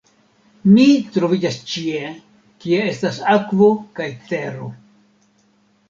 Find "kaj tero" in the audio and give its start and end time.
4.01-4.77